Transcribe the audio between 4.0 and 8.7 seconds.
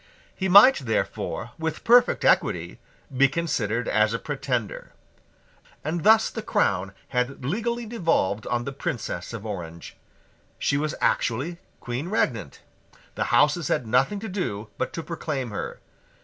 a pretender. And thus the crown had legally devolved on